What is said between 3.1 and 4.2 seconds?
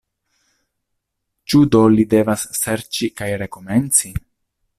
kaj rekomenci?